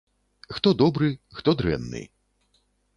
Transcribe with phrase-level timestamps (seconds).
[0.57, 2.05] Хто добры, хто дрэнны?